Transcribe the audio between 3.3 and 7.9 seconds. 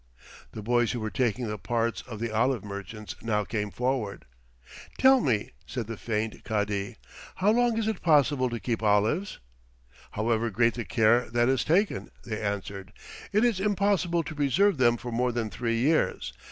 came forward. "Tell me," said the feigned Cadi, "how long is